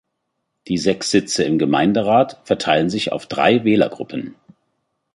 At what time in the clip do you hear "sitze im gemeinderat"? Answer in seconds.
1.11-2.41